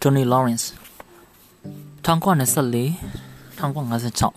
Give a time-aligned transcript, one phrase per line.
[0.00, 0.66] Tony Lawrence
[2.02, 2.94] 1924
[3.58, 4.32] 1956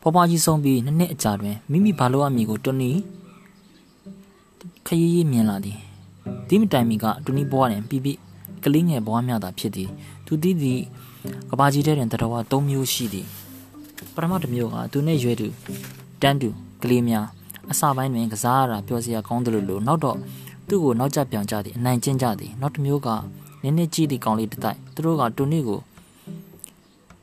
[0.00, 2.90] ပေါ်ပွားကြီးဆုံးပြီးနှစ်နှစ်အကြာတွင်မိမိဘာလို့အမိကိုတိုနီ
[4.86, 5.78] ခရီးရီးမြင်လာသည်
[6.48, 8.10] ဒီမတိုင်မီကတိုနီဘွားတွင်ပြပြ
[8.64, 9.88] ကလေးငယ်ဘွားများသာဖြစ်သည်
[10.26, 10.82] သူတည်သည့်
[11.50, 13.26] ကဘာကြီးထဲတွင်တတော်ဝ၃မျိုးရှိသည်
[14.14, 15.48] ပထမတစ်မျိုးကသူနဲ့ရွယ်သူ
[16.22, 16.48] တန်းတူ
[16.82, 17.26] ကလေးများ
[17.70, 20.16] အစပိုင်းတွင်ကစားရတာပျော်စရာကောင်းတယ်လို့နောက်တော့
[20.68, 23.08] သူ့ကိုနောက်ကျပြောင်ကြသည်အနိုင်ကျင့်ကြသည်နောက်တစ်မျိုးက
[23.66, 25.80] နည်းနည်းကြီးသည့်ကောင်လေးတစ်တိုက်သူတို့ကတိုနီကို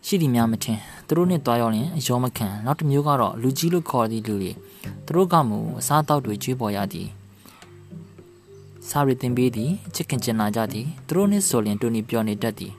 [0.05, 4.51] ရှိသည်များမထင်သူတို့နဲ့တွားရောက်ရင်အယောမခံနောက်တစ်မျိုးကတော့လူကြီးလို့ခေါ်သည့်လူတွေ
[5.05, 7.07] သူတို့ကမူအစားတောက်တွေကျွေးပေါ်ရသည်
[8.89, 12.73] စားရတင်ပေးသည်ချစ်ခင်ကျင်နာကြသည်သူတို့နဲ့ဆိုရင်တိုနီပြောနေတတ်သည်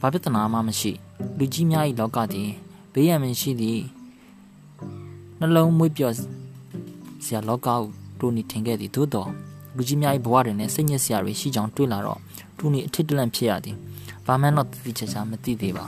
[0.00, 0.92] ဘာပြဿနာမှမရှိ
[1.38, 2.50] လူကြီးများ၏လောကသည်
[2.92, 3.80] ဘေးရန်မရှိသည်
[5.40, 6.14] နှလုံးမွေးပြော့
[7.24, 7.80] ဆရာလောကကို
[8.18, 9.30] တိုနီထင်ခဲ့သည်သို့တော်
[9.76, 12.20] လူကြီးများ၏ဘဝတွင်လည်းစိတ်ညစ်စရာတွေရှိကြောင်းတွေ့လာတော့
[12.58, 13.76] တိုနီအထစ်တလန့်ဖြစ်ရသည်
[14.26, 15.86] ဘာမှတော့သိချာချာမသိသေးပါ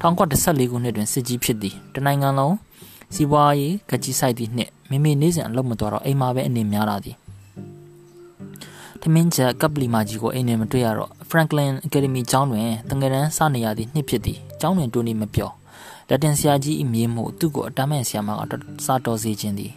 [0.00, 2.56] 1914ခုနှစ်တွင်စစ်ကြီးဖြစ်သည်တနိုင်ငံလုံး
[3.14, 7.16] စီးပွားရေးကကြီးဆိုင်သည့်နှစ်မိမိနေစဉ်အလုပ်မတော်တော့အိမ်မှာပဲအနေများလာသည်
[9.00, 15.50] ထမင်းချက်ကပ်လီမာကြီးကိုအိမ်နဲ့မတွေ့ရတော့ Franklin Academy ကျောင်းတွင်တငယ်တန်းစနေရသည့်နှစ်ဖြစ်သည်ကျောင်းတွင်တိုနီမပြော
[16.08, 18.42] လက်တင်ဆရာကြီးအမည်မှုသူ့ကိုအတမ်းမဲ့ဆရာမက
[18.84, 19.72] စားတော်စေခြင်းသည်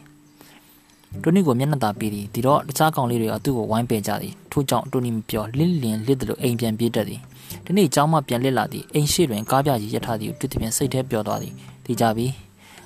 [1.22, 7.20] တိုနီကိုမျက်နှာသာပေးသည်ဒီတော့တခြားကောင်လေးတွေကသူ့ကိုဝိုင်းပယ်ကြသည်ထို့ကြောင့်တိုနီမပြောလင်းလင်းလစ်တယ်လို့အိမ်ပြန်ပြေးတတ်သည်
[7.66, 11.54] ဒီနေ့ကျောင်းမှပြန်လစ်လာသည်အိမ်ရှိတွင်ကားပြကြီးရထားသည်ကိုတွေ့တဲ့စစိတ်ထဲပျော်သွားသည်
[11.86, 12.28] ဒီကြပြီ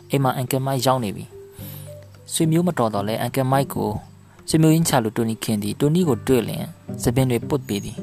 [0.09, 1.25] အိမ်မှာအန်ကယ်မိုက်ရောက်နေပြီ
[2.33, 3.89] ဆွေမျိုးမတော်တော့လဲအန်ကယ်မိုက်ကို
[4.49, 6.63] ဆွေမျိုးရင်းချလို့တိုနီခင်သည်တိုနီကိုတွေ့လင်
[7.03, 7.97] စပင်တွေပုတ်ပေးသည်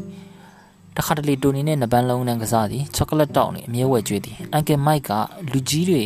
[0.97, 5.11] တခါတလေတိုနီနဲ့နပန်းလုံးနဲ့ကစားသည်ချောကလက်တောက်နဲ့အမြဲဝဲကျွေးသည်အန်ကယ်မိုက်က
[5.53, 6.03] လူကြီးတွေ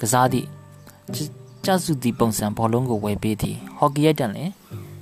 [0.00, 0.46] ကစားသည့်
[1.65, 4.51] ကျစုသည့်ပုံစံဘောလုံးကိုဝယ်ပေးသည်ဟော်ကီရိုက်တန်လည်း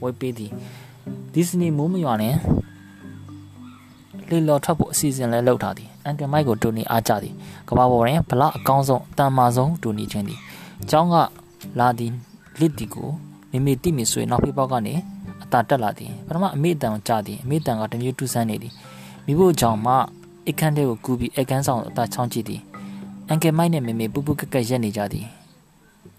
[0.03, 0.51] ဝယ်ပေးသည်
[1.33, 2.35] ဒီစနီမိုးမရွာနဲ့
[4.29, 7.33] လေလော်ထွက်ဖို့အစီအစဉ်လဲလုပ်ထားသည်အန်ကယ်မိုက်ကိုတူနီအားကြသည်
[7.67, 10.39] ကဘာပေါ်တွင်ဘလောက်အကောင်းဆုံးတန်မာဆုံးတူနီချင်းသည်
[10.87, 11.15] เจ้าက
[11.79, 12.11] လာသည်
[12.59, 13.09] လစ်တီကို
[13.51, 14.93] မိမိတိမိဆွေနောက်ဖေးပေါက်ကနေ
[15.43, 18.73] အတာတက်လာသည်ပထမအမေတန်ကိုကြားသည်အမေတန်ကတမျိုးတူဆန်းနေသည်
[19.25, 19.93] မိဖို့ကြောင့်မှ
[20.49, 22.61] အခန်းထဲကိုကူးပြီးအခန်းဆောင်အတာချောင်းကြည့်သည်
[23.29, 25.25] အန်ကယ်မိုက်နဲ့မေမေပူပူကက်ကက်ရက်နေကြသည်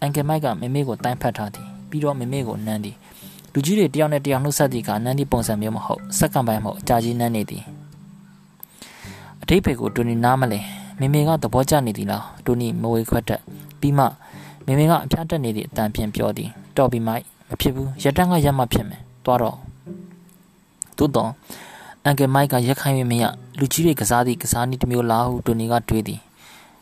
[0.01, 2.95] အန်ကယ်မိုက်ကမေမေကိုတိုင်းဖတ်ထားသည်ပြီးတော့မေမေကိုနမ်းသည်
[3.53, 7.63] လူကြီးတွေတယောက်နဲ့တယောက်နှုတ်ဆက်သည်ကနန်းဒီပုံစံမျိုးမဟုတ်စက္ကန့်ပိုင်းမဟုတ်အကြာကြီးနန်းနေသည်
[9.41, 10.59] အထိပ္ပယ်ကိုတူနီနားမလဲ
[10.99, 13.41] မေမေကသဘောကျနေသည်လားတူနီမဝေခွက်တက်
[13.79, 14.05] ပြီးမှ
[14.65, 19.55] မေမေကအဖျားတက်နေသည့်အတန်ဖြင့်ပြောသည်တော်ပြီမိုက်မဖြစ်ဘူးရတန်းကရက်မှဖြစ်မယ်သွားတော့
[20.97, 21.29] သို့တော့
[22.03, 23.23] အန်ကယ်မိုက်ကရက်ခိုင်းမရ
[23.59, 26.19] လူကြီးတွေကစားသည့်ကစားနည်းတစ်မျိုးလားဟုတူနီကတွေးသည်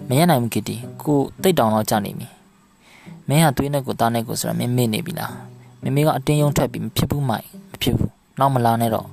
[0.10, 2.28] မရနိုင်ဘူးကစ်တီကိုတိတ်တောင်တော့ကြာနေပြီ
[3.30, 5.34] မင်းဟာသွေးနဲ့ကိုသားနဲ့ကိုဆိုတာမင်းမေ့နေပြီလား
[5.84, 9.08] မမေကအတင်းယုံထက်ပြီးမဖြစ်ဘူးမိုက်မဖြစ်ဘူးနောက်မလာနဲ့တော့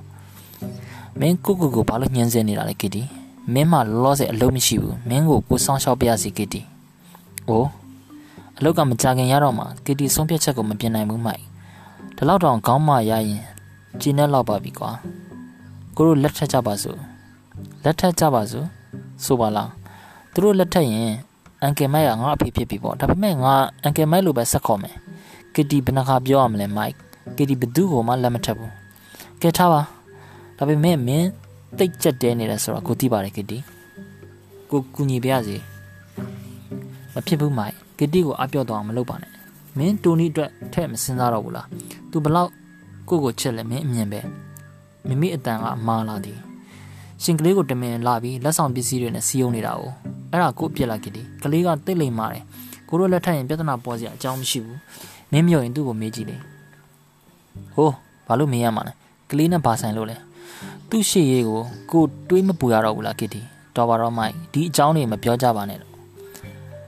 [1.19, 3.01] မင်းကိုကိုကိုဘာလို့ညှင်းဆဲနေတာလဲကစ်တီ
[3.53, 6.61] မင်းမှလောလောဆယ်အလုပ်မရှိဘူးမင်းကိုကိုစောင်းရှောက်ပြရစီကစ်တီ
[7.49, 7.69] အိုး
[8.57, 11.41] အလုပ်ကမကြခင်ရတော့မှကစ်တီဆုံးဖြတ်ချက်ကိုမပြင်နိုင်ဘူးမိုက်
[12.15, 13.41] ဒီလောက်တောင်ခေါင်းမရရင်
[14.01, 14.91] ကျင်းနဲ့လောက်ပါပြီကွာ
[15.95, 16.99] ကိုတို့လက်ထက်ကြပါစို့
[17.83, 18.65] လက်ထက်ကြပါစို့
[19.25, 19.69] ဆိုပါလား
[20.33, 21.11] သူတို့လက်ထက်ရင်
[21.65, 23.53] အန်ကယ်မိုက်ကငါအဖေဖြစ်ပြီပေါ့ဒါပေမဲ့ငါ
[23.83, 24.95] အန်ကယ်မိုက်လိုပဲဆက်ခေါ်မယ်
[25.55, 26.93] ကစ်တီဘယ်နှခါပြောရမလဲမိုက်
[27.37, 28.71] ကစ်တီဘသူ့ကိုမှလက်မထက်ဘူး
[29.41, 29.81] ကဲထားပါ
[30.57, 31.27] ဒါပေမဲ့မင်း
[31.77, 33.57] တိတ်ကြက်တဲနေတယ်ဆိုတော့ကိုသိပါတယ်ကစ်တီ
[34.69, 35.57] ကိုကူညီပြရစီ
[37.13, 39.31] မဖြစ်ဘူးမိုက်ကစ်တီကိုအပြော့တော့မလုပ်ပါနဲ့
[39.77, 41.67] မင်းတိုနီအတွက်ထဲ့မစင်စားတော့ဘူးလား
[42.11, 42.51] तू ဘလောက်
[43.09, 44.21] ကိုကိုချက်လဲမင်းအမြင်ပဲ
[45.07, 46.39] မိမိအတန်ကအမားလာသည်
[47.23, 49.91] ရှင်ကလေးကိုတမင်လာပြီးလက်ဆောင်ပစ္စည်းတွေနဲ့စီးယုံနေတာကို
[50.35, 52.43] အဲ့ဒါကိုပြက်လာကစ်တီကလေးကတိတ်လိမ်မာတယ်
[52.89, 54.79] ကိုတို့လက်ထက်ရင်ပြဿနာပေါ်စရာအကြောင်းမရှိဘူး
[55.31, 56.37] မင်းမြော်ရင်သူ့ကိုမေးကြည့်လေ
[57.75, 57.93] ဟိုး
[58.27, 58.93] ဘာလို့မေးရမှာလဲ
[59.29, 60.17] ကလေးနဲ့ဘာဆိုင်လို့လဲ
[60.89, 63.41] သူ့ရှေ့ရေးကိုကိုတွေးမပူရတော့ဘူးလားကစ်တီ
[63.75, 65.93] တော်ပါတော့မိုက်ဒီအကြောင်းတွေမပြောကြပါနဲ့တော့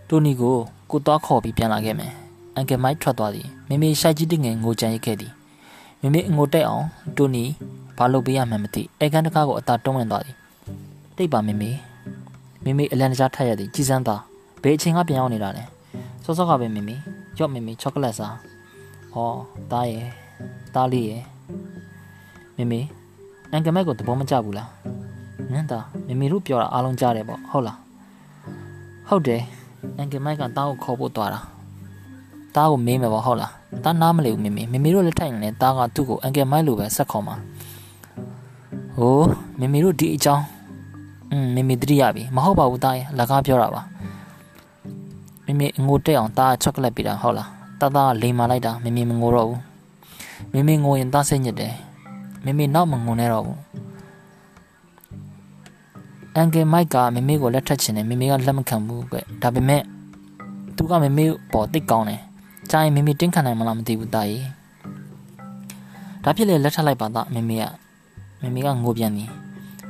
[0.09, 0.55] တိုနီကို
[0.91, 2.11] ကိုသွားခေါ်ပြီးပြန်လာခဲ့မယ်
[2.55, 5.31] အန်ကယ်မိုက်ထွက်သွားသည်မေမေရှိုက်ကြီးတငယ်ငိုကြံရိတ်ခဲ့သည်
[6.01, 6.85] မေမေအငိုတက်အောင်
[7.17, 7.43] တိုနီ
[7.97, 10.35] ဘာလုပ်ပေးရမှန်းမသိအဲကန်တကားကိုအသာတွန်းဝင်သွားသည်
[11.17, 11.71] တိတ်ပါမေမေ
[12.63, 14.21] မေမေအလန်တကြားထက်ရသည်ကြည်စမ်းသား
[14.61, 15.63] ဘယ်အချိန်ကပြန်ရောက်နေတာလဲ
[16.23, 16.95] စောစောကပဲမေမေ
[17.39, 18.35] ရော့မေမေချောကလက်စား
[19.13, 19.29] ဟော
[19.71, 20.07] တားရဲ့
[20.75, 21.23] တားလေးရဲ့
[22.57, 22.79] မေမေ
[23.51, 24.69] အန်ကမက်ကိုသဘောမကျဘူးလား
[25.51, 27.77] နန်းသားမေမေတို့ပြောတာအားလုံးကြားတယ်ပေါ့ဟုတ်လား
[29.07, 29.41] ဟုတ်တယ်
[29.97, 31.39] အန်ကမက်ကတားကိုခေါ်ဖို့သွားတာ
[32.55, 33.51] တားကိုမေးမယ်ပေါ့ဟုတ်လား
[33.83, 37.35] တားနားမလဲဘူးမေမေမေမေတို့လက်ထိုင်နေတားကသူ့ကိုအန်ကမိုက်လိုပဲဆက်ခေါ်မှာ
[38.97, 40.43] ဟိုးမေမေတို့ဒီအကြောင်း
[41.31, 43.81] อืมမေမေတတိယပြီမဟုတ်ပါဘူးတားရဲ့လက်ကားပြောတာပါ
[45.45, 49.61] မေမေငိုတက်အောင်တားချောကလက်ပေးတာဟုတ်လားတားသားလိန်မာလိုက်တာမေမေမငိုတော့ဘူး
[50.53, 51.73] မေမေငိုရင်တားစိတ်ညစ်တယ်
[52.45, 53.59] မေမေနောက်မငုံနဲ့တော့ဘူး
[56.35, 59.81] အန်ကယ်မိုက်ကမမေကိုလက်ထပ်ချင်တယ်မမေကလက်မခံဘူးကွဒါပေမဲ့
[60.75, 62.21] သူကမမေပေါ်တိတ်ကောင်းတယ်
[62.71, 64.45] ကြာရင်မမေတင်းခံနိုင်မလားမသိဘူးတာကြီး
[66.23, 67.63] ဒါဖြစ်လေလက်ထပ်လိုက်ပါသားမမေက
[68.41, 69.29] မမေကငိုပြန်သည်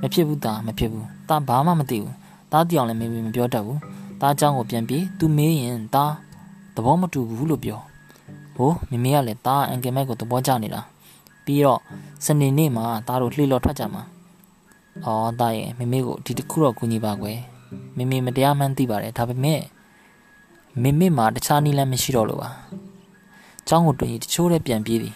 [0.02, 2.15] မဖြစ်ဘူးတာမဖြစ်ဘူး တာဘာမှမသိဘူး
[2.53, 3.79] တားပြောင်လည်းမမေမပြောတတ်ဘူး
[4.21, 6.13] တားเจ้าကိုပြန်ပြီးသူမေးရင်တား
[6.75, 7.81] သဘောမတူဘူးလို့ပြော
[8.57, 10.81] ဟိုမမေကလည်းတားအန်ကယ်မိုက်ကိုသဘောကျနေတာ
[11.45, 11.81] ပြီးတော့
[12.25, 14.03] စနေနေ့မှာတားတို့လှေလော်ထွက်ကြမှာ
[15.05, 17.39] အော်တားရဲ့မမေကိုဒီတစ်ခုတော့ကူညီပါကွယ်
[17.97, 19.61] မမေမတရားမှန်းသိပါတယ်ဒါပေမဲ့
[20.83, 22.51] မမေမှာတခြားနည်းလမ်းမရှိတော့လို့ပါ
[23.67, 25.15] เจ้าကိုတွေ့ရင်တချို့လည်းပြန်ပြေးသည်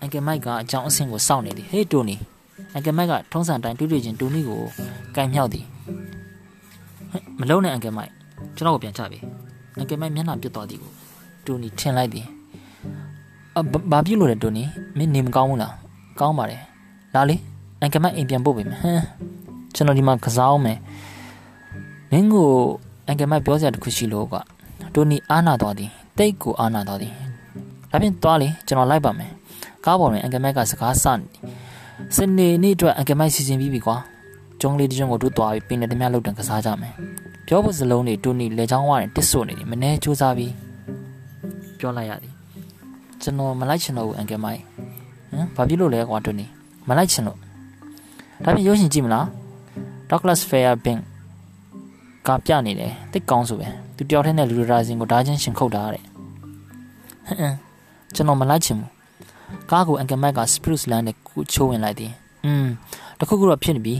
[0.00, 2.16] အန်ကယ်မိုက်ကအကြောင်းအဆင့်ကိုစောင့်နေသည်ဟေးတိုနီ
[2.75, 4.61] အန်ကယ်မိုက်ကထုံးစံတိုင်းတွေ့တွေ့ချင်းတိုနီကို
[5.15, 5.65] ကင်မြောက်သည်
[7.39, 8.11] မလုံးနဲ့အန်ကယ်မိုက်
[8.55, 9.19] ကျွန်တော်ကိုပြန်ချပြီ
[9.77, 10.91] အန်ကယ်မိုက်မျက်နှာပြတ်သွားသည်ကို
[11.45, 12.25] တိုနီထင်လိုက်သည်
[13.57, 13.61] အ
[13.91, 14.63] ဘာဖြစ်လို့လဲတိုနီ
[14.97, 15.73] မင်းနေမကောင်းဘူးလား
[16.19, 16.61] ကောင်းပါတယ်
[17.15, 17.35] လာလေ
[17.81, 19.01] အန်ကယ်မိုက်အိမ်ပြန်ပို့ပေးမယ်ဟမ်
[19.75, 20.77] ကျွန်တော်ဒီမှာကစားအောင်မယ်
[22.11, 22.49] မင်းကို
[23.07, 24.41] အန်ကယ်မိုက်ပြောစရာတခုရှိလို့ကွာ
[24.93, 27.11] တိုနီအားနာသွားသည်တိတ်ကိုအားနာသွားသည်
[27.91, 29.31] ဒါဖြင့်သွားလေကျွန်တော်လိုက်ပါမယ်
[29.85, 31.23] ကားပေါ်တွင်အန်ကယ်မိုက်ကစကားစနေ
[32.15, 33.97] စနေနေ့အတွက်အန်ကယ်မိုက်စီစဉ်ပြီးပြီကွာ
[34.61, 36.93] ကျုံးလေးတစ်ကျုံကိုတို့သွားပြီးပင်နဲ့တမလောက်တန်ကစားကြမယ်
[37.47, 40.53] ပြောဖို့စလုံးတွေတိုနီလေချောင်းဝါနဲ့တစ်ဆို့နေတယ်မနေစူးစားပြီး
[41.79, 42.33] ပြောလိုက်ရသည်
[43.21, 44.59] ကျွန်တော်မလိုက်ချင်တော့ဘူးအန်ကယ်မိုက်
[45.31, 46.45] ဟမ်ဘာဖြစ်လို့လဲကွာတိုနီ
[46.87, 47.37] မလိုက်ချင်လို့
[48.43, 49.25] ဒါပြင်ရုပ်ရှင်ကြည့်မလား
[50.09, 51.01] Douglas Fairbank
[52.27, 57.55] ကပြနေတယ်တိတ်ကောင်းဆိုပဲသူတယောက်တည်းနဲ့လူရာဇင်ကိုဓာချင်းရှင်ခုတ်တာတဲ့ဟမ်
[58.15, 58.94] ကျွန်တော်မလိုက်ချင်ဘူး
[59.71, 62.11] ကားကိုအန်ကယ်မိုက်က Spruce Land နဲ့ကူချိုးဝင်လိုက်သည်
[62.45, 62.67] อืม
[63.19, 63.95] တခုခုတော့ဖြစ်နေပြီ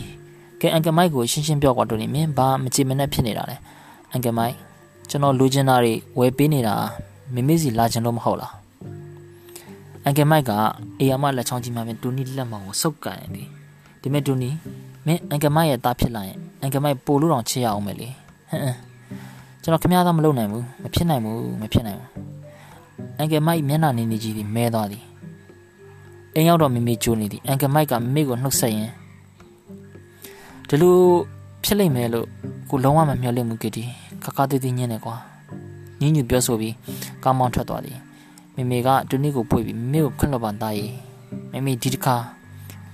[0.62, 3.56] ကဲအန်ကယ်မိုက်ကိုရှင်းရှင်းပြောကွာတို့နေမင်းဘာမကြည်မနဲ့ဖြစ်နေတာလဲ
[4.12, 4.54] အန်ကယ်မိုက်
[5.10, 6.76] ကျွန်တော်လူချင်းသားတွေဝယ်ပေးနေတာ
[7.34, 8.54] မမေစီလာချင်လို့မဟုတ်လား
[10.04, 10.52] အန်ကယ်မိုက်က
[11.00, 13.48] အေယာမလက်ချောင်းကြီးမှပြင်တူနီလက်မောင်ကိုစုပ်ကန်တယ်
[14.02, 14.50] ဒီမဲ့တူနီ
[15.06, 18.76] မင်းအန်ကယ်မိုက်ရဲ့သားဖြစ်လာရင်အန်ကယ်မိုက်ပို့လို့တောင်ချစ်ရအောင်မယ်လေဟမ်
[19.62, 22.10] ကျွန်တော်ခမရသားမလုပ်နိုင်ဘူးမဖြစ်နိုင်ဘူးမဖြစ်နိုင်ဘူး
[23.18, 25.04] အန်ကယ်မိုက်မျက်နှာနေနေကြီးသည်မဲသွားသည်
[26.36, 28.92] အိမ်ရောက်တော့မမေကြိုးနေသည်အန်ကယ်မိုက်ကမမေကိုနှုတ်ဆက်ရင်
[30.68, 30.96] ဒီလို
[31.64, 32.28] ဖြစ်လိမ့်မယ်လို့
[32.70, 33.84] ကိုလုံးဝမမျှော်လင့်ဘူးကတီ
[34.24, 35.16] ခခသေးသေးညင်းနေကွာ
[36.00, 36.76] ညင်းညူပြောဆိုပြီး
[37.24, 37.98] ကားမောင်းထွက်သွားသည်
[38.56, 40.88] မမေကတူနီကိုပွေပြီးမမေကိုခွန့်လွတ်ပန်သားရီ
[41.52, 42.16] မမေဒီတခါ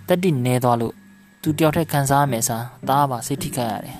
[0.07, 0.93] တက်တိနေသွားလို့
[1.41, 3.97] သူတယောက်ထက်ခံစားရမယ်စားတားပါစိတ်ထိခိုက်ရတယ်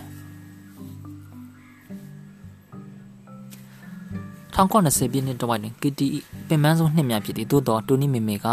[4.55, 6.07] 1920ပြည့်နှစ်တဝိုက်တွင်ကတီ
[6.47, 8.47] ပင်ပန်းဆုံးနှစ်များဖြစ်သည်သို့တော်တူနီမေမေက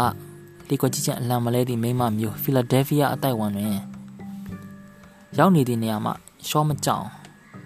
[0.69, 3.67] လေကွက်ကြီးချန်အလံမလဲသည့်မိမမျိုးဖီလာဒဲလ်ဖီးယားအတိုက်ဝမ်တွင်
[5.37, 6.13] ရောက်နေသည့်နေရာမှာ
[6.47, 7.05] ရှော့မကြောင်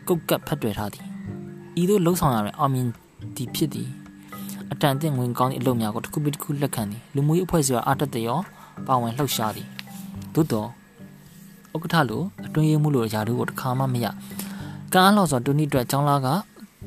[0.08, 1.06] ကုတ်ကပ်ဖတ်တွေ့ထားသည်
[1.82, 2.88] ဤသို့လှုပ်ဆောင်ရတဲ့အောင်မြင်
[3.36, 3.90] သည်ဖြစ်သည်
[4.72, 8.40] အတန်တင်ဝင်ကောင်းသည့်အလုပ်များကိုတစ်ခုပြီးတစ်ခုလက်ခံသည်လူမှုရေးအဖွဲ့အစည်းအားတက်တဲ့ရော
[8.88, 9.68] ပါဝင်လှုပ်ရှားသည်
[10.34, 10.70] သို့တော်
[11.76, 14.08] ဥက္ကဋ္ဌလိုအတွင်းရေးမှုလိုရာထူးကိုတစ်ခါမှမရ
[14.94, 16.28] ကံအားလောက်စွာတူနီအတွက်ចောင်းလာက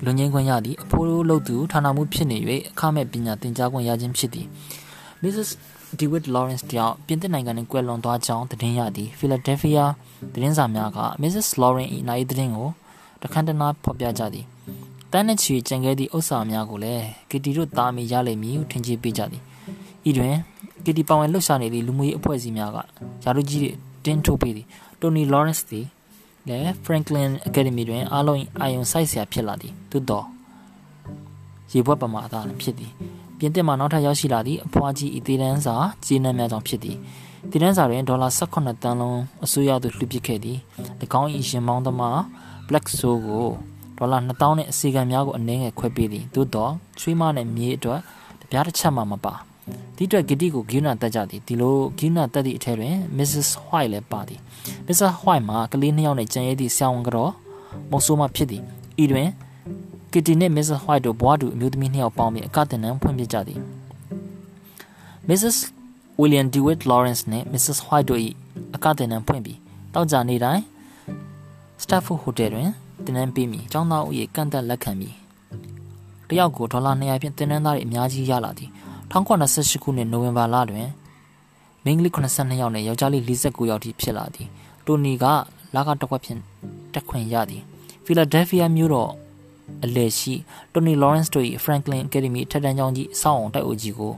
[0.04, 2.38] လွန်ငင်းခွင့်ရသည်အဖိုးလို့သူဌာနမှုဖြစ်နေ၍
[2.70, 4.46] အခမဲ့ပညာသင်ကြားခွင့်ရခြင်းဖြစ်သည်
[5.22, 5.50] Mrs.
[5.98, 9.92] DeWitt Lawrence တယောက်ပြင်သစ်နိုင်ငံတွင်ကွယ်လွန်သွားကြောင်းသတင်းရသည်ဖီလာဒဲလ်ဖီးယား
[10.32, 11.48] သတင်းစာများက Mrs.
[11.60, 12.68] Lawrence ၏နိုင်သတင်းကို
[13.22, 14.44] တခန်းတနာဖော်ပြကြသည်
[15.12, 19.42] တန်းနဲ့ချီကြံခဲ့သည့်ဥစ္စာများကိုလည်းကီတီတို့တာမီရလိမ့်မည်ဟုထင်ကြေးပေးကြသည်
[20.08, 20.34] ဤတွင်
[20.84, 22.82] ကီတီပါဝင်လှုပ်ရှားနေသည့်လူမှုရေးအဖွဲ့အစည်းများကယာ
[23.36, 23.70] ရုကြီးတွေ
[24.04, 24.66] တင်းထုတ်ပေးသည်
[25.00, 25.86] တိုနီလော်ရန့်စ်သည်
[26.48, 30.26] လည်း Franklin Academy တွင်အားလုံးအာယုံစိုက်ဆရာဖြစ်လာသည်သို့တော့
[31.72, 32.92] ရေဘွက်ပမာအသာဖြစ်သည်
[33.38, 36.96] ပြင်သစ်မှနောက်ထပ်ရောက်ရှိလာသည့်အဖွားကြီးဤတည်တန်းစာကြီးနှံများကြောင့်ဖြစ်သည်
[37.50, 40.58] တည်တန်းစာတွင်ဒေါ်လာ18တန်းလုံးအစိုးရသို့လှူပစ်ခဲ့သည်၎
[41.20, 42.18] င်း၏ရင်မောင်းသမား
[42.68, 43.46] Black Soul ကို
[43.98, 48.00] ဒေါ်လာ2000နဲ့အစီကံများကိုအနည်းငယ်ခွဲပေးသည်သို့တော့ချွေးမနဲ့မြေအတွက်
[48.40, 49.34] တပြားတစ်ချက်မှမပါ
[49.96, 53.48] ဒီအတွက်ဂီတီကိုဂီနာတက်ကြသည်ဒီလိုဂီနာတက်သည့်အထက်တွင် Mrs.
[53.66, 54.40] White လည်းပါသည်
[54.86, 55.12] Mrs.
[55.22, 57.32] White မှာကလေးနှစ်ယောက်နဲ့ကြံရည်သည့်ဆရာဝန်ကတော့
[57.90, 58.62] မုတ်ဆိုးမှဖြစ်သည်
[59.02, 59.28] ဤတွင်
[60.12, 60.80] ကီတီနဲ့ Mrs.
[60.84, 63.60] White တို့ဘွားတူအမျိုးသမီးနှစ်ယောက်ပေါင်းပြီးအကတင်နံဖွင့်ပြကြသည်
[65.28, 65.56] Mrs.
[66.20, 67.78] William DeWitt Lawrence နဲ့ Mrs.
[67.86, 68.20] White တို့၏
[68.74, 69.58] အကတင်နံဖွင့်ပြီး
[69.94, 70.62] တောက်ကြနေတိုင်း
[71.82, 72.70] Stafford Hotel တွင်
[73.04, 75.14] တင်နန်းပေးမည်။ကျောင်းသားဦးရေကန့်သက်လက်ခံမည်။
[76.28, 78.70] တယောက်ကိုဒေါ်လာ200ဖြင့်တင်နန်းသားတွေအများကြီးရလာသည်။
[79.12, 80.88] 1928ခုနှစ်နိုဝင်ဘာလတွင်
[81.84, 84.48] မိန်းကလေး82ယောက်နဲ့ယောက်ျားလေး49ယောက်ထိဖြစ်လာသည်။
[84.86, 85.24] တိုနီက
[85.74, 86.40] လာကတစ်ခွက်ဖြင့်
[86.92, 87.62] တက်ခွင့်ရသည်။
[88.04, 89.10] ဖီလာဒဲလ်ဖီးယားမြို့တော်
[89.84, 90.34] အလဲရှိ
[90.72, 94.12] တိုနီလော်ရန့်စ်တို့၏ Franklin Academy ထက်တန်းကျောင်းကြီးအဆောက်အုံတိုက်အုပ်ကြီးကို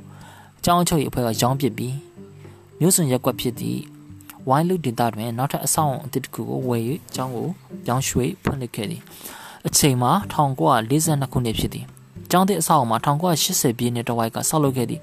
[0.64, 1.94] ကျောင်းချုပ်၏အဖွဲ့ကရောင်းပစ်ပြီး
[2.80, 3.80] မြို့စွန်ရက်ကွက်ဖြစ်သည့်
[4.48, 6.82] ဝိုင်းလူဒေတာတွင်နောက်ထပ်အဆောက်အုံအသစ်တစ်ခုကိုဝယ်၍
[7.14, 7.46] ကျောင်းကို
[7.86, 9.02] ပြောင်းရွှေ့ဖွင့်လှစ်ခဲ့သည်
[9.66, 11.84] အချိန်မှာ1942ခုနှစ်ဖြစ်သည်
[12.30, 15.02] ကျောင်းသစ်အဆောက်အုံမှာ1980ပြည့်နှစ်တဝိုက်ကဆောက်လုပ်ခဲ့သည့်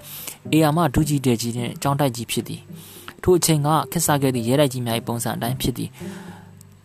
[0.52, 2.62] အေယာမဒူဂျီတဲကြီးနှင့်ကျောင်းတိုက်ကြီးဖြစ်သည်
[3.24, 5.90] ထိုအချိန်ကခက်စားခဲ့သည့်ရဲတိုက်ကြီးများ၏ပုံစံအတိုင်းဖြစ်သည်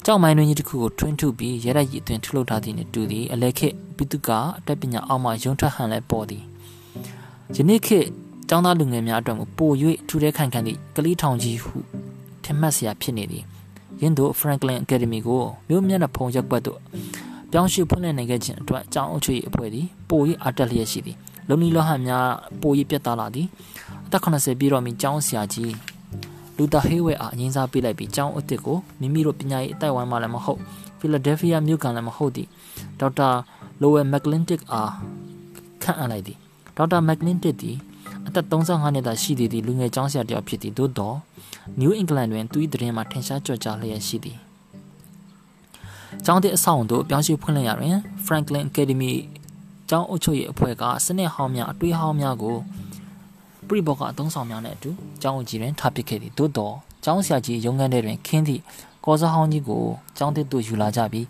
[0.07, 4.28] ကြောက်မိုင်းတွင်ကြီးတစ်ခုကိုထွင်းထုတ်ပြီးရဲရိုက်ကြီးအတွင်ထုတ်လုပ်ထားသည်နှင့်တူသည်အလဲခေပိတုက
[4.59, 6.42] အတက်ပညာအောက်မှရုံထွက်ဟန်လဲပေါ်သည်
[7.57, 7.99] ယနေ့ခေ
[8.49, 9.71] ကျောင်းသားလူငယ်များအတွက်ကိုပို၍
[10.09, 11.75] ထူတဲ့ခိုင်ခံသည့်ကလေးထောင်ကြီးဟု
[12.45, 13.45] ထင်မှတ်စရာဖြစ်နေသည်
[14.00, 16.78] ယင်းတို့ Franklin Academy ကိုမြို့မျက်နှာဖုံရက်ွက်သို့
[17.50, 21.16] ပြောင်းရွှေ့ဖွင့်လှစ်နိုင်ခဲ့ခြင်းအတွက်အကြောင်းအချွေအဖွဲ့သည်ပို၍အားတက်လျက်ရှိသည်
[21.49, 22.26] လုံနီလောဟန်များ
[22.62, 23.47] ပို၍ပြတ်သားလာသည်
[24.07, 25.73] အသက်80ပြည့်တော်မီကျောင်းဆရာကြီး
[26.60, 30.60] လူတာဟေးဝဲအားအငင်းစားပေးလိုက်ပြီးကျောင်းအစ်စ်ကိုမိမိတို့ပညာရေးအတိုက်ဝိုင်းမှလည်းမဟုတ်
[30.98, 32.48] ဖီလာဒဲလ်ဖီးယားမြို့ကလည်းမဟုတ်သည့်
[33.00, 33.28] ဒေါက်တာ
[33.80, 34.92] လိုဝဲမက်ကလင်တစ်အား
[35.82, 36.38] ခန့်အပ်လိုက်သည်
[36.76, 37.76] ဒေါက်တာမက်ကလင်တစ်သည်
[38.26, 41.12] အသက်35နှစ်သာရှိသေးသည့်လူငယ်ကျောင်းဆရာတစ်ယောက်ဖြစ်သည်သို့သော
[41.78, 44.38] နယူးအင်္ဂလန်တွင်သူ၏တရင်မှာထင်ရှားကြော်ကြားလျက်ရှိသည်
[46.24, 49.12] ကျောင်းတဲ့အဆောက်အုံတို့ပြောင်းရွှေ့ဖွင့်လှစ်ရတွင် Franklin Academy
[49.90, 52.56] ကျောင်းအုပ်ချုပ်ရေးအဖွဲ့ကစနစ်ဟောင်းများအတွေးဟောင်းများကို
[53.70, 54.90] ပြိဘောကအသုံးဆောင်များနဲ့အတူ
[55.22, 56.74] ကျောင်းအကြီးတွင်ထားပစ်ခဲ့သည်သို့တော့
[57.04, 58.62] ကျောင်းဆရာကြီးရုံးခန်းထဲတွင်ခင်းသည့်
[59.04, 59.82] ကော်စားဟောင်းကြီးကို
[60.18, 61.26] ကျောင်းသစ်သို့ယူလာကြပြီး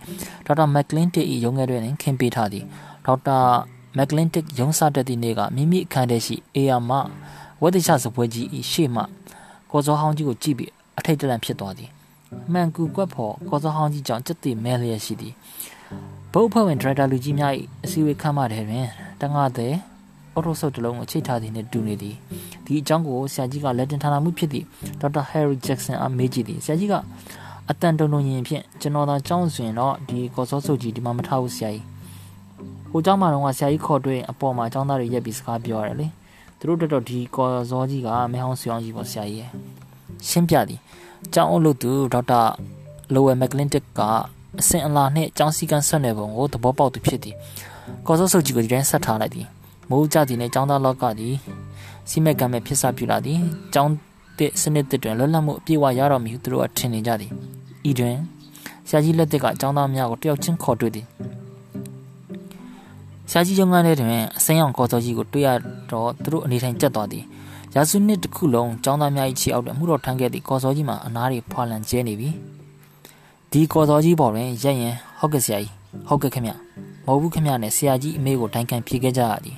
[0.46, 2.64] ဒေါက်တာမက်ကလင်တစ်၏ရုံးခန်းတွင်ခင်းပေးထားသည်
[3.06, 3.38] ဒေါက်တာ
[3.96, 6.90] မက်ကလင်တစ်ရုံးစားတက်သည့်နေ့ကမိမိအခန်းထဲရှိအေယာမ
[7.62, 9.02] ဝတ်တခြားစပွဲကြီး၏ရှေ့မှ
[9.70, 11.90] ကော်စားဟောင်းကြီးကိုကြည့်ပြီးအထိတ်တလန့်ဖြစ်သွားသည်
[12.52, 15.34] မှန်ကူကွက်ဖော်ကော်စားဟောင်းကြီးကြောင့်စက်တိမဲလျက်ရှိသည်
[16.32, 17.52] ဘုတ်ဖွဲ့ဝင်ဒရိုက်တာလူကြီးများ၏
[17.84, 18.86] အစည်းအဝေးခန်းမထဲတွင်
[19.20, 19.72] တငါတဲ့
[20.39, 22.15] အော်တိုဆုပ်တစ်လုံးကိုချိတ်ထားသည်နှင့်တူနေသည်
[22.65, 24.65] ဒီအကြောင်းကိုဆရာကြီးကလက်တင်ထားလာမှုဖြစ်သည့်
[25.01, 26.95] ဒေါက်တာဟယ်ရီဂျက်ဆန်အားမေးကြည့်သည်ဆရာကြီးက
[27.69, 31.85] အတန်တုံတုံရင်ဖြင့်ကျွန်တော်သာကြောင်းစွင်တော့ဒီကော်စောဆုပ်ကြီးဒီမှာမထားဘူးဆရာကြီး
[32.89, 36.07] ဟိုเจ้าမတော်ကဆရာကြီးခေါ်တွေ့အပေါ်မှာအကြောင်းသားတွေရက်ပြီးစကားပြောရတယ်လေ
[36.59, 39.49] သူတို့တက်တော့ဒီကော်စောကြီးကမဲဟောင်းဆွေအောင်ကြီးပေါ့ဆရာကြီးရဲ့
[40.29, 40.79] ရှင်းပြသည်
[41.33, 42.41] ကျောင်းအုပ်လို့သူဒေါက်တာ
[43.13, 44.01] လိုဝဲမက်ကလင်တစ်က
[44.59, 47.35] အစင်အလာနှင့်ကျောင်းစည်းကမ်းဆက်နေပုံကိုသဘောပေါက်သူဖြစ်သည်
[48.07, 49.47] ကော်စောဆုပ်ကြီးကိုဒီတိုင်းဆက်ထားလိုက်သည်
[49.90, 51.34] မိုးကြသည်နှင့်ကျောင်းသားလောက်ကသည်
[52.10, 53.40] စီမက်ကမ်းမဲ့ဖြစ်စားပြလာသည်
[53.74, 53.92] ကျောင်း
[54.38, 57.32] တဲ့စနစ်တွင်လွတ်လပ်မှုအပြည့်အဝရတော်မူသူတို့ကထင်နေကြသည်
[57.90, 58.16] ဤတွင်
[58.88, 61.06] ဆရာကြီးလက်သက်ကကျောင်းသားများကိုတယောက်ချင်းခေါ်တွေ့သည်
[63.30, 65.48] ဆရာကြီးရုံးခန်းထဲတွင်အစိမ်းအောင်ကော်စောကြီးကိုတွေ့ရ
[65.90, 67.24] တော့သူတို့အနေထိုင်ကျက်သွားသည်
[67.74, 72.30] ရာစုနှစ်တစ်ခုလုံးကျောင်းသားများ၏ခြေအောက်တွင်မှုတော်ထမ်းခဲ့သည့်ကော်စောကြီးမှာအနားတွေဖွာလန်ကျဲနေပြီ
[73.50, 75.72] ဒီကော်စောကြီးပေါ်တွင်ရက်ရင်ဟုတ်ကဲ့ဆရာကြီး
[76.08, 76.52] ဟုတ်ကဲ့ခင်ဗျ
[77.04, 79.56] မဟုတ်ဘူးခင်ဗျနဲ့ဆရာကြီးအမေကိုတိုင်ခံဖြေခဲ့ကြရသည်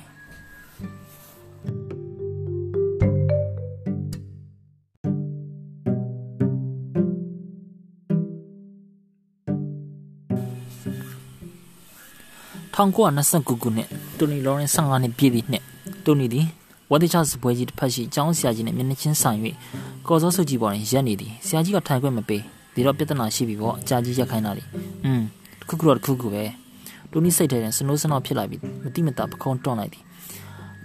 [12.73, 13.87] 1929ခုနှစ်
[14.17, 15.63] တိုနီလော်ရန်15နှစ်ပြည့်သည့်နှစ်
[16.05, 16.45] တိုနီသည်
[16.91, 19.39] ဝတ်တချစပွဲကြီးတစ်ဖက်ရှိကျောင်းဆရာကြီးနဲ့မျက်နှာချင်းဆိုင်၍
[20.07, 22.41] ကော်စောစုကြည့်ပေါ်တွင်ရက်နေသည်ဆရာကြီးကထိုင်ခွင့်မပေး
[22.73, 24.63] ဒီတော့ပြဿနာရှိပြီပေါ့အကြာကြီးရက်ခိုင်းတာလေ
[25.05, 25.21] อืม
[25.59, 26.43] တခုခုတော့တခုခုပဲ
[27.11, 30.03] တိုနီစိတ်ထဲတွင်စနိုးစနောဖြစ်လာပြီးမတိမတာပခုံးတွန်းလိုက်သည်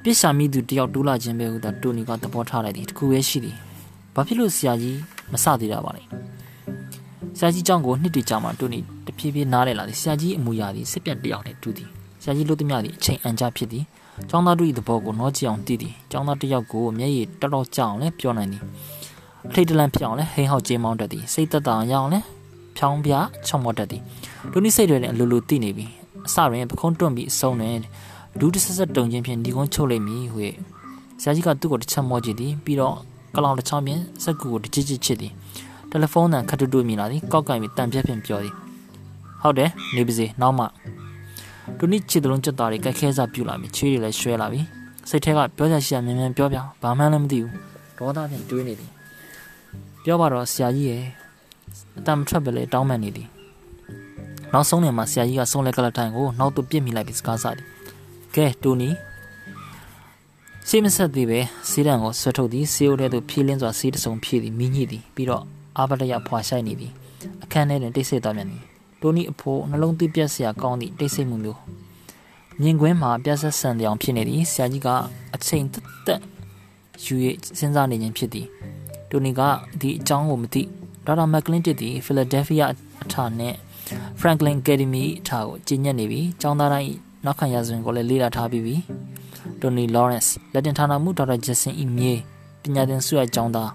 [0.02, 3.56] ပြစ်ရှာမိသူတယောက်တိုးလာခြင်းပဲဟုသာတိုနီကသဘောထားလိုက်သည်တခုပဲရှိသည်
[4.14, 4.98] ဘာဖြစ်လို့ဆရာကြီး
[5.32, 6.02] မစသေးတာပါလဲ
[7.38, 11.88] ဆရာကြီးကြောင့်ကိုနှစ်တကြာမှတိုနီ တဖြည်းဖြည်းနားလည်လာသည်ဆရာကြီးအမူအရာသည်စစ်ပြတ်တယောက်နဲ့တူသည်
[12.22, 13.84] ဆရာကြီးလို့သမျှသည်အချိန်အန်ကြဖြစ်သည်
[14.30, 18.62] ကျောင်းသားတို့၏သဘောကိုနောကြည့်အောင်သိသည်ကျောင်းသားတစ်ယောက်ကိုမျက်ရည်တော်တော်ကြောက်အောင်လည်းပြောနိုင်သည်
[19.46, 22.24] အထိတ်တလန့်ဖြစ်အောင်လည်းဟိန်းဟောက်ကြေးမောင်းတတ်သည်စိတ်သက်သာအောင်ရအောင်လည်း
[22.76, 23.12] ဖြောင်းပြ
[23.46, 24.02] ချုံမော့တတ်သည်
[24.52, 25.86] ဒုနိစိတ်တွေလည်းအလိုလိုသိနေပြီ
[26.26, 27.76] အစတွင်ပခုံးတွန့်ပြီးအဆုံးတွင်
[28.40, 30.44] ဒူးတဆက်ဆက်တုံချင်းဖြင့်ဒီကုန်းချုပ်လိုက်မည်ဟု
[31.20, 32.96] ဆရာကြီးကသူ့ကိုတစ်ချက်မော့ကြည့်သည်ပြီးတော့
[33.36, 35.32] ကလောင်တစ်ချောင်းဖြင့်စက်ကူကိုတစ်ချစ်ချစ်ချစ်သည်
[35.90, 38.54] တယ်လီဖုန်းတန်ခတ်တူတူမြင်လာသည်ကောက်ကင်ပြီးတန်ပြက်ဖြင့်ပြောသည်
[39.42, 40.64] ဟုတ်တယ်နေပါစေနောက်မှ
[41.78, 44.60] ဒုနိချစ်တလုံးကြက်သားတွေကက်ခဲစားပြူလာပြီချွေးတွေလည်းရွှဲလာပြီ
[45.08, 47.52] စိတ်ထဲကပြောချင်ရှိရမြန်မြန်ပြောပြဘာမှလည်းမသိဘူး
[47.98, 48.90] ဒေါသဖြင့်တွေးနေသည်
[50.04, 51.02] ပြောပါတော့ဆရာကြီးရဲ့
[51.98, 53.28] အတမ်းမထွက်ပဲလေတောင်းပန်နေသည်
[54.52, 57.66] နောက်ဆုံးနေမှာဆရာကြီးကဆုံးလက်ကလထိုင်ကိုနောက်သို့ပြစ်မိလိုက်ပြီးစကားစားသည်
[58.34, 58.90] ကဲတူနီ
[60.68, 61.40] စေးမဆက်သေးပဲ
[61.70, 65.44] စေးတံကိုဆွဲထုတ်သည်စေးအိုးထဲသို့ဖြီးလင်းစွာစေးတစုံဖြည့်သည်မိညိသည်ပြီးတော့
[65.78, 66.92] အာဘလရဖွာဆိုင်နေသည်
[67.42, 68.67] အခန်းထဲတွင်တိတ်ဆိတ်သွားပြန်သည်
[69.00, 71.60] တိုနီအဖိုးနှလုံးသွေးပြက်စရာကောင်းသည့်တိတ်ဆိတ်မှုမျိုး
[72.62, 74.88] မြင်ကွင်းမှာပြက်ဆက်ဆန်တဲ့အောင်ဖြစ်နေသည်ဆရာကြီးက
[75.34, 76.20] အချိန်တက်တက်
[77.04, 77.14] ယူ၍
[77.58, 78.46] စဉ်းစားနေခြင်းဖြစ်သည်
[79.10, 79.40] တိုနီက
[79.80, 80.62] ဒီအကြောင်းကိုမသိ
[81.06, 82.70] ဒေါက်တာမက်ကလင်တစ်သည်ဖီလာဒဲလ်ဖီးယား
[83.04, 83.56] အထာနှင့်
[84.20, 86.92] Franklin Academy အထာကိုကြီးညက်နေပြီးကျောင်းသားတိုင်း
[87.24, 88.76] နောက်ခံရာဇဝင်ကိုလည်းလေ့လာထားပြီးပြီ
[89.60, 92.12] တိုနီလော်ရန့်စ်လက်တင်ဌာနမှုဒေါက်တာဂျက်ဆင်အီမြေ
[92.62, 93.70] ပညာသင်ဆုရကျောင်းသား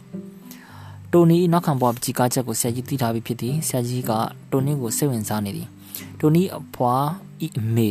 [1.13, 4.11] တိုနီနောက်ခံဘွားပကြီးကားချက်ကိုဆရာကြီးသိထားပြီးဖြစ်သည်ဆရာကြီးက
[4.51, 5.67] တိုနီကိုစိတ်ဝင်စားနေသည်
[6.19, 6.93] တိုနီအဖွာ
[7.45, 7.89] ဤအမေ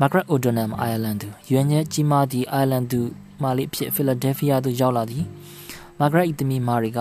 [0.00, 3.00] မာဂရက်အိုဒိုနမ်အိုင်ယာလန်သူရွမ်ညက်ကြီးမားသည့်အိုင်ယာလန်သူ
[3.42, 5.24] မာလီဖြစ်ဖီလာဒဲလ်ဖီးယားသို့ရောက်လာသည်
[6.00, 7.00] မာဂရက်ဤသမီးမာရီက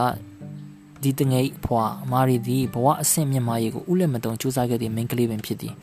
[1.01, 5.73] ဒီတငယ်အဖွာမာရီသည်ဘဝအဆင့်မြင့်မာရီကိုဥလက်မတုံစူးစမ်းခဲ့သည့်မိန်းကလေးပင်ဖြစ်သည်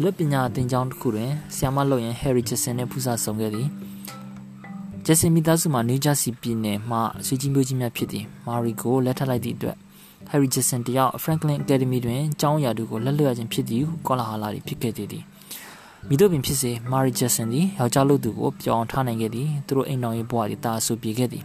[0.00, 3.68] လွတ်ပညာသင်ကျောင်းတစ်ခုတွင်ဆ iam မလုပ်ရင်ဟယ်ရီဂျက်ဆန်နှင့်ဖူးစာဆောင်ခဲ့သည်
[5.08, 9.76] ဂျက်ဆင်မီသားစုမှာနယူးဂျာစီပြည်နယ်မှဆွေကြီးမျိုးကြီးများဖြစ်သည်မာရီကိုလက်ထပ်လိုက်သည့်အတွက်
[10.30, 15.24] Harry Jackson တယောက် Franklin Academy တွင်ကျောင်းရာတူကိုလက်လွတ်ရခြင်းဖြစ်သည်ဟုကောလာဟာလာတွေဖြစ်ခဲ့သေးသည်
[16.08, 21.44] မိတို့ပင်ဖြစ်စေ Mary Jackson သည်ယောက်ျားလူသူကိုပြောင်းထားနိုင်ခဲ့သည်သူတို့အိမ်တော်ရေးဘဝတွေတာအဆူပြေခဲ့သည်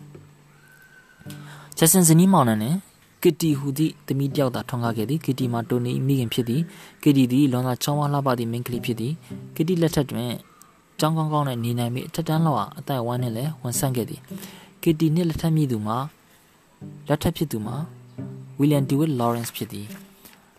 [1.78, 2.78] Jackson ဇနီးမောင်နှံနှင့်
[3.24, 6.62] ကစ်တီဟူသည့်သမီးတယောက်သာထွန်းကားခဲ့သည်ကစ်တီမှာတိုနီမိခင်ဖြစ်သည်
[7.04, 9.14] ကစ်တီသည်လွန်သာချောင်းဝါလှပသည့်မိန်းကလေးဖြစ်သည်
[9.56, 10.32] ကစ်တီလက်ထက်တွင်
[11.02, 14.22] ကြောင်းကောင်းကောင်းနဲ့နေနိုင်ပြီးအထက်တန်းလောက်အသက်ဝမ်းနဲ့လည်းဝန်ဆန့်ခဲ့သည်
[14.84, 15.98] ကစ်တီနှင့်လက်ထက်မိသူမှာ
[17.08, 17.76] လက်ထက်ဖြစ်သူမှာ
[18.60, 19.88] ဝီလျံဒီဝစ်လော်ရန့်စ်ဖြစ်သည်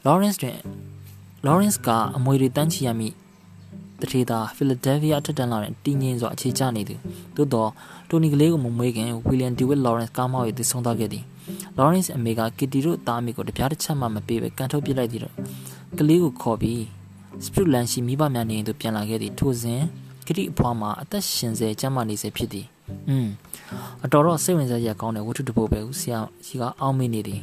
[0.04, 0.58] လော်ရန့်စ်တွင်
[1.46, 3.14] လော်ရန့်စ်ကအမွေတွေတန်းချီရမည့်
[4.00, 7.00] တထေသာဖီလာဒဲလ်ဗီးယားထက်တန်းလာတဲ့တင်းငင်းစွာအခြေချနေသည်
[7.36, 7.66] သို့သော
[8.08, 11.24] တိုနီကလေးကိုမမွေးခင်ဝီလျံဒီဝစ်လော်ရန့်စ်ကားမောက်၍တည်ဆုံးသွားခဲ့သည်
[11.76, 15.34] လော်ရန့်စ်အမေကကီတီတို့သားအမေကိုတပြားတစ်ချက်မှမပေးပဲကန်ထုတ်ပစ်လိုက်သည်တော့
[15.98, 16.82] ကလေးကိုခေါ်ပြီး
[17.44, 19.82] စပရူလန်ရှိမိဘများနေသို့ပြန်လာခဲ့သည်ထိုစဉ်
[20.26, 22.66] ကတိအဖွားမှာအသက်ရှင်စေကျမ်းမာနေစေဖြစ်သည်
[23.08, 23.28] อืม
[24.04, 27.42] အတော်တော့စိတ်ဝင်စားရကောင်းတဲ့ဝတ္ထုတစ်ပုဒ်ပဲဦးဆရာကြီးကအောင်းမိနေသည်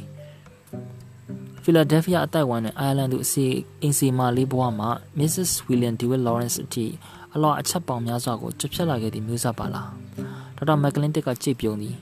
[1.62, 3.44] ဖီလာဒဲလ်ဖီးယားအတိုက်ဝိုင်းနဲ့အိုင်ယာလန်သူအစီ
[3.82, 5.50] အင်စီမာလေးဘဝမှာ Mrs.
[5.68, 6.86] William Dewey Lawrence အထိ
[7.34, 9.88] အလောအချက်ပေါင်းများစွာကိုကြွဖြတ်လာခဲ့သည့်မျိုးဆက်ပါလား
[10.56, 11.94] ဒေါက်တာမက်ကလင်တစ်ကကြိတ်ပြုံးသည်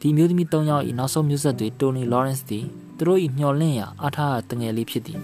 [0.00, 2.64] ဒီမျိုးသမီး၃ယောက်၏နောက်ဆုံးမျိုးဆက်တွေတိုနီလော်ရန့်စ်သည်
[2.96, 5.18] သူတို့၏မျှော်လင့်ရာအားထားတငယ်လေးဖြစ်သည်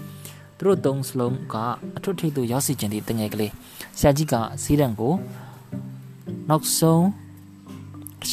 [0.57, 1.55] သူတို့သုံးစလုံးက
[1.97, 3.51] အထွတ်ထိပ်သို့ရောက်စီခြင်းသည့်တငယ်ကလေး
[3.99, 4.33] ဆရာကြီးက
[4.63, 5.13] စီးရန်ကို
[6.49, 7.05] နောက်ဆုံး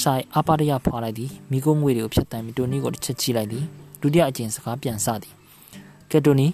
[0.01, 3.65] ဆိုင်အပါရရဖွာလိုက်သည်မိကုံးငွေတွေကိုဖျက်တမ်းပြီးတိုနီကိုတစ်ချက်ကြည့်လိုက်သည်
[4.01, 5.35] ဒုတိယအကျင့်စကားပြန်စသည်
[6.11, 6.47] ကဲတိုနီ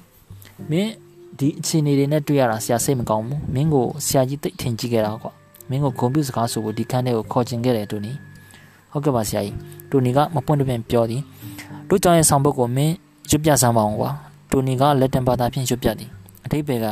[0.70, 0.90] မင်း
[1.38, 5.32] ဒီအခြေအနေတွေနဲ့တွေ့ရတာဆရာစိတ်မကောင်းဘူးမင်းကိုဆရာကြီးတိတ်ထင်ကြည့်ခဲ့တာကွာ
[5.70, 8.12] မင်းကိုဂုံပြူစကားဆိုဖို့ဒီခန်းထဲကိုခေါ်ချင်ခဲ့တယ်တိုနီ
[8.92, 9.56] ဟုတ်ကဲ့ပါဆရာကြီး
[9.90, 11.22] တိုနီကမပွင့်တပင်ပြောသည်
[11.88, 12.94] တို့ကြောင့်ရဲ့ဆောင်ဘုတ်ကိုမင်း
[13.30, 14.10] ရွတ်ပြစမ်းပါအောင်ကွာ
[14.50, 16.10] တိုနီကလက်တံဘာသာဖြင့်ရွတ်ပြသည်
[16.44, 16.86] အထိပ္ပယ်က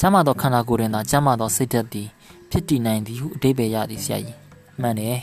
[0.00, 2.08] ကျမ်းမာသောခန္ဓာကိုယ်တွင်သာကျမ်းမာသောစိတ်ဓာတ်သည်
[2.50, 4.38] ဖြစ်တည်နိုင်သည်ဟုအထိပ္ပယ်ရသည်ဆရာကြီး
[4.80, 5.18] မှန်တယ်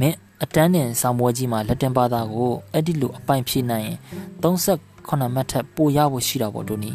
[0.00, 3.98] မင်းအတန်းတင်ဆောင်ပွဲကြီးမှာလက်တံဘာသာကိုအဲ့ဒီလိုအပိုင်ဖြည့်နိုင်ရင်
[4.42, 6.92] 38မှတ်ထက်ပိုရဖို့ရှိတာပေါ့တိုနီ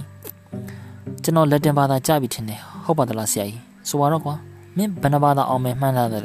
[1.23, 4.35] ကျွန်တော်လက်တံဘာသာကြပြီထင်တယ်ဟုတ်ပါသလားဆရာကြီးဆိုပါတော့ကွာ
[4.77, 6.23] မင်းဘယ်နှဘာသာအောင်မယ်မှန်းလာတယ်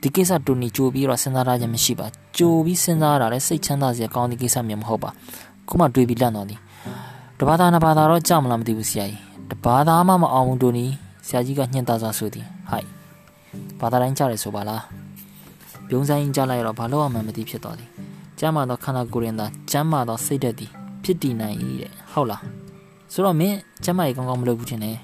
[0.00, 5.10] ဒီကိစ္စတူနီကြိုပြီးတော့စဉ်းစားရခြင်းမရှိပါကြိုပြီးစဉ်းစားရတာလည်းစိတ်ချမ်းသာစရာကောင်းတဲ့ကိစ္စမျိုးမဟုတ်ပါ
[5.68, 6.58] ခုမှတွေးပြီးလန့်တော့သည်
[7.40, 9.20] တဘာသာနှစ်ဘာသာတော့ကြောက်မလားမသိဘူးဆရာကြီး
[9.50, 10.86] တဘာသာမှမအောင်ဘူးတူနီ
[11.26, 12.88] ဆရာကြီးကညှင်းသားစွာဆိုသည်ဟိုက်
[13.80, 14.82] ဘာသာတိုင်းကြတယ်ဆိုပါလား
[15.88, 17.88] ပြုံးဆိုင်ကြလိုက်တော့ဘာလို့အောင်မှမသိဖြစ်သွားသည်
[18.38, 20.70] ကျမ်းမာသောခန္ဓာကိုယ်ရင်သာကျမ်းမာသောစိတ်ဓာတ်သည်
[21.04, 22.42] ဖြစ်တည်နိုင်၏တဲ့ဟုတ်လား
[23.12, 24.96] ဆိုတော့မင်းကျမ်းမာရေးကောင်းကောင်းမလုပ်ဘူးထင်တယ်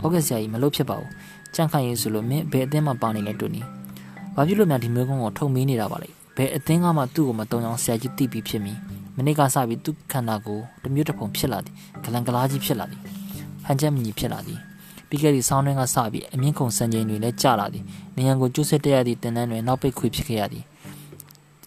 [0.00, 1.10] ဟုတ်ကဲ့ဆရာကြီးမလုပ်ဖြစ်ပါဘူး
[1.54, 3.60] ကြန့်ခိုင်ရေးဆိုလို့မင်းဘယ်အသင်းမှာပါနေလဲတူနီ။
[4.36, 8.74] ဘာဖြစ်လို့များဒီမျိုးကုန်းကိုထုံမင်းနေတာပါလဲ။ဘယ်အသင်းကမှသူ့ကိုမတုံအောင်ဆရာကြီးသိပြီးဖြစ်မီ။
[9.16, 13.00] မနေ့ကစပြီးသူ့ခန္ဓာကိုယ်တမျိုးတစ်ပုံဖြစ်လာသည်။ဂလန်ဂလားကြီးဖြစ်လာသည်။
[13.66, 14.58] ဟန်ချက်မညီဖြစ်လာသည်။
[15.08, 17.84] ပြီးခဲ့သည့်ဆောင်းတွင်းကစပြီးအမြင့်ခုံစံချိန်တွေလည်းကျလာသည်။
[18.16, 20.64] နေရန်ကိုကျိုးဆက်တက်ရသည့်တင်တန်းတွင်နောက်ပိတ်ခွေဖြစ်ခဲ့ရသည်။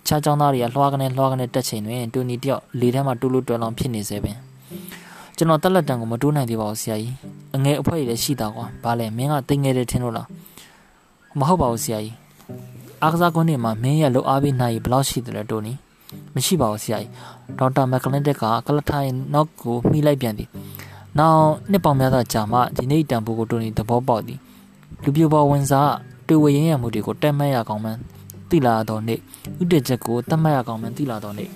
[0.08, 4.38] ခြားကြောင်းသားတွေကလွှားကနေလွှားကနေတက်ချိန်တွင်တူနီတယောက်လေထဲမှာတူလို့တွယ်လောင်ဖြစ်နေစေပင်
[5.38, 7.13] ကျွန်တော်တက်လက်တန်ကိုမတိုးနိုင်သေးပါဘူးဆရာကြီး
[7.55, 10.27] အငယ်အဖွဲတွေလည်းရှိတာကွာဘာလဲမင်းကတိမ်ငယ်တယ်ထင်လို့လား
[11.39, 12.15] မဟုတ်ပါဘူးဆရာကြီး
[13.01, 15.73] အားကစားကွင်းတွေမှာမင်းရဲ့လှုပ်အားပေးနိုင်ဘယ်လောက်ရှိတယ်လဲတိုနီ
[16.36, 17.12] မရှိပါဘူးဆရာကြီး
[17.60, 20.49] ဒေါက်တာမက်ကလင်တက်ကကလထိုင်နောက်ကိုမှီလိုက်ပြန်သည်
[21.19, 24.39] နောက်နှစ်ပေါင်းများစွာကြာမှဒီနေ့တန်ဖိုးကိုတိုနီသဘောပေါက်သည်
[25.04, 25.93] လူပြပေါ်ဝင်စား
[26.28, 27.99] တွေ့ဝရင်ရမှုတွေကိုတက်မှတ်ရကောင်းမှန်း
[28.49, 29.19] သိလာတော့နေ့
[29.62, 31.49] ဥတည်ချက်ကိုတတ်မှတ်ရကောင်းမှန်းသိလာတော့နေ့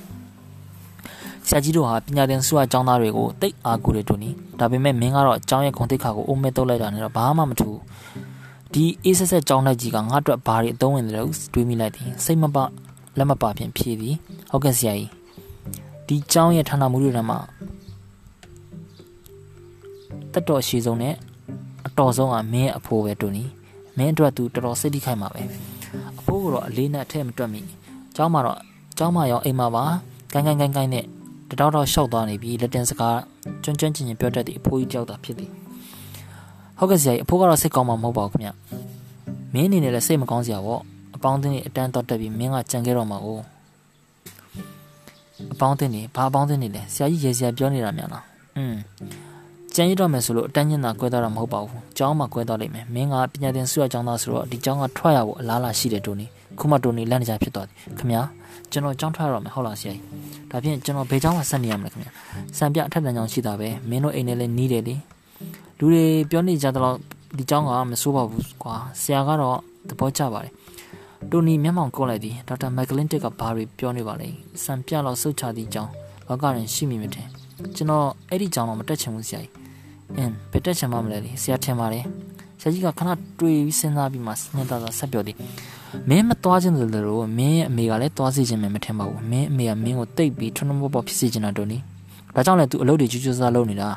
[1.47, 7.77] ဆရာကြီးတို့ဟာပညာသင်ဆုအကြောင်းသားတွေကိုတိတ်အားကိုးတယ်တိုနီဒါပေမဲ့မင်းကတော့အကြောင်းရဲ့ခွန်သိက္ခာကိုအုံးမဲ့တုတ်လိုက်တာနဲ့တော့ဘာမှမထူး
[8.73, 12.57] ဒီအေးဆက်ဆက်ကြောင်းလိုက်ကြီးကငါ့အတွက်ဘာတွေအသုံးဝင်တယ်လို့တွေးမိလိုက်သည်စိတ်မပ
[13.17, 14.15] လက်မပဖြင့်ဖြေသည်
[14.51, 15.09] ဟုတ်ကဲ့ဆရာကြီး
[16.07, 17.39] ဒီကြောင်းရဲ့ဌာနမှုတွေထဲမှာ
[20.33, 21.15] တက်တော်ရှိဆုံးနဲ့
[21.87, 23.43] အတော်ဆုံးကမင်းရဲ့အဖိုးပဲတူနီ
[23.97, 25.41] မင်းအတွက်သူတော်တော်စိတ်ထိခိုက်မှာပဲ
[26.19, 27.61] အဖိုးကတော့အလေးနဲ့အထက်မတွက်မိ
[28.15, 28.59] ကျောင်းမှာတော့
[28.97, 29.83] ကျောင်းမှာရောအိမ်မှာပါ
[30.33, 31.05] ကိုင်းကိုင်းကိုင်းကိုင်းနဲ့
[31.49, 33.19] တတော်တော်ရှောက်သွားနေပြီလက်တင်စကား
[33.63, 35.49] ကျွန်းကျွန်းချင်းချင်းပြောတတ်တဲ့အဖိုးကြီးကြောက်တာဖြစ်သည်
[36.77, 38.49] ဟုတ်ကဲ့ဆရာကြီးအဖိုးကတော့စိတ်ကောင်းမှာမဟုတ်ပါဘူးခင်ဗျ
[39.53, 40.81] မင်းအနေနဲ့လည်းစိတ်မကောင်းစရာပေါ့
[41.19, 43.37] အပေါင်းအသင်းတွေအတန်းတော့တက်ပြီးမင်းကကြံခဲ့တော့မှာကို
[45.53, 48.23] အပေါင်းအသင်းတွေဘာအပေါင်းအသင်းတွေလဲဆရာကြီးရေစရာပြောနေတာများလား
[48.57, 48.75] อืม
[49.75, 56.25] ကြံရတော့မယ်ဆိုလို့အတန်းညင်တာကွဲသွားတာမဟုတ်ပါဘူး။ကျောင်းမှာကွဲသွားလိမ့်မယ်။မင်းကပညာသင်ဆုရကျောင်းသားဆိုတော့ဒီကျောင်းကထွက်ရဖို့အလားအလာရှိတယ်တိုနီ။
[56.59, 58.21] ခုမှတိုနီလန့်နေကြဖြစ်သွားတယ်။ခင်ဗျာ
[58.71, 60.03] ကျွန်တော်ကျောင်းထွက်ရတော့မယ်ဟုတ်လားဆရာကြီး။
[60.51, 62.11] ဒါဖြင့်ကျွန်တော်ဘယ်ကျောင်းမှာဆက်နေရမလဲခင်ဗျာ။
[62.57, 64.95] စံပြအထက်တန်းကျောင်းရှိတာပဲ။မင်းတို့အိမ်နဲ့လည်းနီးတယ်လေ။
[65.79, 66.95] လူတွေပြောနေကြတော့
[67.37, 69.57] ဒီကျောင်းကမဆိုးပါဘူးကွာ။ဆရာကတော့
[69.89, 70.51] သဘောကျပါတယ်။
[71.31, 74.27] တိုနီမျက်မှောင်ကုတ်လိုက်သည်ဒေါက်တာမက်ကလင်တစ်ကဘာတွေပြောနေပါလဲ။
[74.63, 75.91] စံပြလောက်စုတ်ချသည့်ကျောင်း
[76.27, 77.27] လောကရင်ရှိမိမထင်။
[77.75, 79.53] ကျွန်တော်အဲ့ဒီကျောင်းတော့မတက်ချင်ဘူးဆရာကြီး။
[80.17, 82.03] အင်းဘယ်တက်ချင်မှမလဲလေဆရာထင်ပါတယ်
[82.59, 85.37] ဆရာကြီးကခဏတွေးပြီးစဉ်းစားပြီးမှညှိတာသာဆက်ပြောသည်
[86.09, 91.77] မင်းမသွားခြင်းလို့လို့မင်းရဲ့အမေကလည်းသွားစီခြင်းမထင်ပါဘူးမင်းအမေကမင်းကိုတိတ်ပြီးထွန်းထွန်းပေါ်ပေါ်ဖြစ်စေချင်တာတို့နီ
[92.35, 93.89] ဒါကြောင့်လည်း तू အလုပ်တွေကြွကြွစားလုပ်နေတာ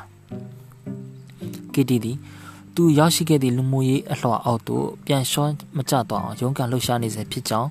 [1.73, 2.11] ကီတီဒီ
[2.75, 7.69] သူရောက်ရှိခဲ့သည့်လူမှုရေးအလှော်အောက်သို့ပြန်လျှောမကျသွားအောင်ရုန်းကန်လှုပ်ရှားနေစေဖြစ်ကြောင်း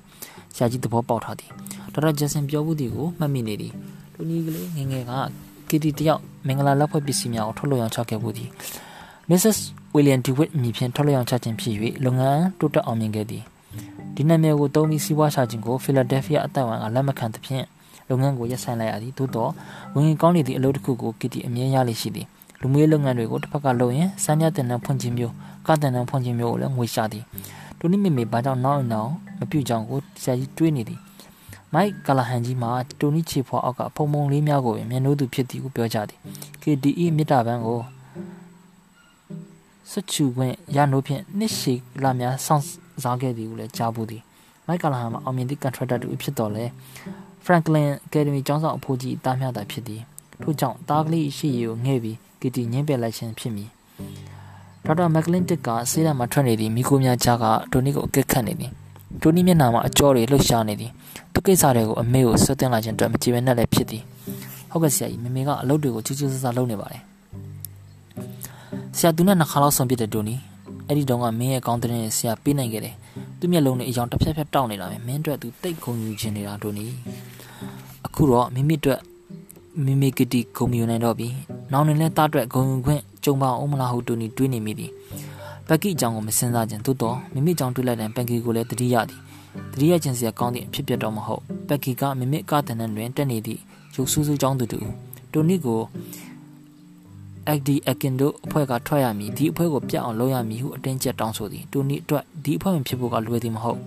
[0.55, 1.49] ဆရာကြီးသဘောပေါက်ထားသည်
[1.93, 3.73] ဒေါက်တာဂျက်ဆန်ပြောမှုသည်ကိုမှတ်မိနေသည်
[4.13, 5.11] တူနီကလေးငငယ်က
[5.69, 8.49] ကီတီတယောက်မင်္ဂလာလက်ဖွဲ့ပစ္စည်းများကိုထုတ်လုပ်ရောင်းချခဲ့မှုသည်
[9.29, 9.57] Mrs.
[9.95, 13.43] William DeWitt မြည်ဖြင့်ထုတ်လုပ်ရောင်းချခြင်းဖြစ်၍လုပ်ငန်းတိုးတက်အောင်မြင်ခဲ့သည်
[14.15, 17.65] ဒီနာမည်ကိုသုံးပြီးစီးပွားရှာခြင်းကိုဖီလာဒဲလ်ဖီးယားအတိုင်ဝမ်ကလက်မခံသဖြင့်
[18.09, 19.51] လုပ်ငန်းကိုရပ်ဆိုင်းလိုက်ရသည်သို့တော့
[19.95, 22.27] ဝင်ကောင်းနေသည့်အလုပ်တစ်ခုကိုကီတီအမြဲရလိမ့်ရှိသည်
[22.65, 25.33] လူမျိုးလုပ်ငန်းတွေကိုတစ်ဖက်ကလုပ်ရင်စမ်းမြတင်တဲ့ဖွင့်ခြင်းမျိုး
[25.67, 27.23] ကတင်တဲ့ဖွင့်ခြင်းမျိုးကိုလည်းငွေရှာသည်
[27.79, 30.99] ဒိုနီမေမေဘာကြောင့်နောက်နောက်မပြုတ်ကြောင်ကိုဆရာကြီးတွေးနေသည်
[31.73, 36.19] မိုက်ကလာဟန်ကြီးမှာတိုနီချီဖွာအောက်ကဖုံဖုံလေးများကိုမျက်နှိုးသူဖြစ်သည်ကိုပြောကြသည်
[36.61, 37.79] KDE မြစ်တာပန်းကို
[39.91, 42.65] စချူခွင့်ရနိုးဖြင့်နှစ်ရှည်လာများစောင့်
[43.03, 44.23] စားခဲ့သည်ကိုလည်းကြားဘူးသည်
[44.67, 46.65] မိုက်ကလာဟန်မှာအောင်မြင်သည့် contractor တူဖြစ်တော်လဲ
[47.45, 50.01] Franklin Academy ကျောင်းဆောင်အဖိုးကြီးတားမြတာဖြစ်သည်
[50.41, 53.69] ထို့ကြောင့်တားကလေးရှိရကိုငှဲ့ပြီး ကီတီညင်းပယ်လိုက်ခြင်းဖြစ်မည်
[54.85, 58.71] ဒေါက်တာမက်ကလင်တစ်ကဆေးရမှာထွက်နေသည့်မိကိုများကြားကတိုနီကိုအကက်ခတ်နေသည်
[59.21, 60.91] တိုနီမျက်နှာမှာအကြောတွေလှုပ်ရှားနေသည်
[61.33, 64.03] သူကိစ္စတွေကိုအမေကိုဆွတ်တင်လာခြင်းအတွက်မကြည်မနဲ့လည်းဖြစ်သည်
[64.71, 67.01] ဟုတ်ကဲ့ဆရာကြီးမမေကအလုပ်တွေကိုချူးချူးဆဆလုပ်နေပါတယ်
[68.97, 70.35] ဆရာသူနဲ့နှစ်ခါလောက်ဆုံးပြတဲ့တိုနီ
[70.87, 72.95] အဲ့ဒီတုန်းကမင်းရဲ့ကောင်းတဲ့ဆရာပေးနိုင်ခဲ့တယ်
[73.39, 76.85] သူမျက်လုံးနဲ့အယောင်တစ်ဖြက်ဖြက်တောက်နေတာပဲမင်းအတွက်သူတိတ်ခုံယူခြင်းနေတာတိုနီ
[78.05, 78.99] အခုတော့မိမိအတွက်
[79.81, 81.27] မိမိကတိဂုံမြူနိုင်တော့ပြီ
[81.71, 84.91] နောင်နေလဲတားအတွက်ဂုံခွင့်ကြုံပါအောင်မလားဟုတူနီတွေးနေမိသည်
[85.67, 89.19] ပက်ကီအကြောင်းကိုမစင်စားခြင်းသို့တော့မိမိအကြောင်းတွေးလိုက်တိုင်းပက်ကီကိုလည်းတတိယသည်
[89.73, 93.59] တတိယခြင်းစရာကောင်းသည့်အဖြစ်ပြတော့မဟုတ်ပက်ကီကမိမိကတန်တဲ့တွင်တက်နေသည့်
[93.95, 94.79] ရုပ်ဆူဆူကြောင်းသူတူ
[95.31, 95.79] တိုနီကို
[97.47, 103.79] အက်ဒီအကင်ဒိုအဖွဲ့ကထွက်ရမည်ဒီအဖွဲ့ကိုပြတ်အောင်လုပ်ရမည်ဟုအတင်းကျပ်တောင်းဆိုသည်တိုနီအတွက်ဒီအဖွဲ့ဝင်ဖြစ်ဖို့ကလွယ်သည်မဟုတ်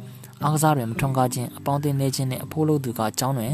[0.42, 3.53] အားကစားတွင်မထွန်းကားခြင်းအပေါင်းအသင်းနေခြင်းနှင့်အဖိုးလို့သူကအကြောင်းတွင်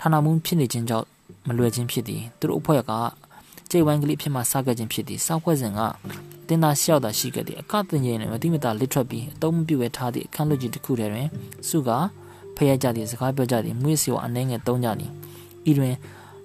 [0.00, 1.06] ဌာနမှုဖြစ်နေခြင်းကြောင့်
[1.46, 2.92] မလွယ်ခြင်းဖြစ်သည်သူတို့အဖွဲ့က
[3.70, 5.80] ကျိတ်ဝိုင်းကလေးဖြစ်မှစခဲ့ခြင်းဖြစ်သည်စောက်ဖွဲ့စဉ်က
[6.48, 11.28] တင်သားလျှောက်တာရှိခဲ့သည်အခတင်ရင်နဲ့မတိမတာလစ်ထွက်ပြီးအတုံးမပြုတ်ပဲထားသည့်အခန်းလွတ်ကြီးတစ်ခုထဲတွင်
[11.68, 11.90] စုက
[12.56, 15.10] ဖျက်ကြသည်စကားပြောကြသည်မွေးစီဝအနှဲငယ်တုံးကြသည်
[15.70, 15.94] ဤတွင်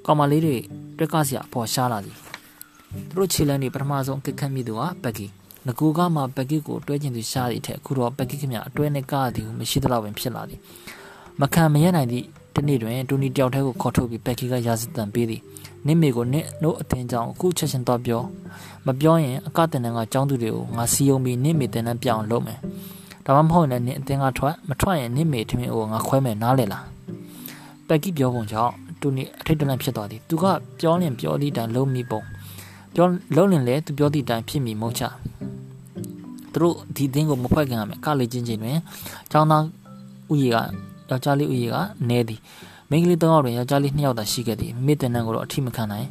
[0.06, 0.58] ကောင်မလေးတွေ
[0.98, 2.16] တွက်ကစရာပေါ်ရှားလာသည်
[3.10, 5.26] သူတို့ခြေလမ်းတွေပထမဆုံးကခတ်မိသူကပက်ကီ
[5.68, 10.60] ငကူကမှပက်ကီကိုတွဲကျင်သူရှားသည့်အထက်အခုတော့ပက်ကီခင်ဗျအတွဲနဲ့ကားသည်ဟုမရှိသလောက်ပင်ဖြစ်လာသည်
[11.42, 15.42] မခံမရနိုင်သည့် တနေ့တွင်တူနီတယောက်တည်းကိုခေါ်ထုတ်ပြီးပက်ကီကရာဇသံပေးသည်
[15.86, 18.22] နင့်မေကိုနင့်တို့အတင်ကြောင့်အခုချက်ချင်းတော့ပြော
[18.86, 22.60] မပြောရင်အကတင်တန်းကចောင်းသူတွေကိုငါစီယုံပြီးနင့်မေတင်တန်းပြောင်းလုပ်မယ်
[23.26, 26.86] ဒါမှမဟုတ်လည်းနင့်အတင်ကထွက်မထွက်ရင်နင့်မေထမင်းကိုငါခွဲမယ်နားလေလား
[27.88, 30.46] ပက်ကီပြောပုံကြောင့်တူနီအထိတ်တလန့်ဖြစ်သွားသည်သူက
[30.80, 32.22] ပြောရင်ပြောသည့်တိုင်လုံးမိပုံ
[32.96, 35.04] ပြောလုံးရင်လည်းသူပြောသည့်တိုင်ဖြစ်မိမုံချ
[36.54, 38.78] သူတို့ဒီသင်းကိုမဖွဲ့ခင်ရမယ်ကလေချင်းချင်းတွင်
[39.32, 39.64] ចောင်းသား
[40.34, 41.78] ဥယျာက ယောက်ျားလေးဥယျာက
[42.10, 42.40] နဲသည်
[42.90, 46.08] မိန်းကလေး၃ယောက်တွင်ယောက်ျားလေး၂ယောက်သာရှိခဲ့သည်မိတန်နန်းကိုတော့အထိမခံနိုင်